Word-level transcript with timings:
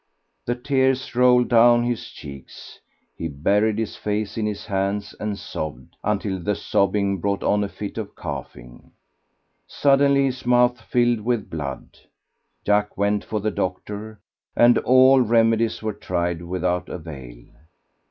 The 0.47 0.55
tears 0.55 1.13
rolled 1.13 1.47
down 1.49 1.83
his 1.83 2.07
cheeks; 2.09 2.79
he 3.15 3.27
buried 3.27 3.77
his 3.77 3.95
face 3.95 4.35
in 4.35 4.47
his 4.47 4.65
hands 4.65 5.13
and 5.19 5.37
sobbed, 5.37 5.95
until 6.03 6.39
the 6.41 6.55
sobbing 6.55 7.19
brought 7.19 7.43
on 7.43 7.63
a 7.63 7.69
fit 7.69 7.99
of 7.99 8.15
coughing. 8.15 8.93
Suddenly 9.67 10.25
his 10.25 10.43
mouth 10.43 10.81
filled 10.81 11.19
with 11.21 11.51
blood. 11.51 11.99
Jack 12.65 12.97
went 12.97 13.23
for 13.23 13.39
the 13.41 13.51
doctor, 13.51 14.19
and 14.55 14.79
all 14.79 15.21
remedies 15.21 15.83
were 15.83 15.93
tried 15.93 16.41
without 16.41 16.89
avail. 16.89 17.43